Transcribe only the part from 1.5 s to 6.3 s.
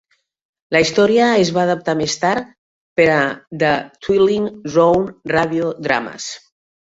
va adaptar més tard per a "The Twilight Zone Radio Dramas".